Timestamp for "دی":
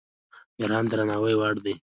1.65-1.73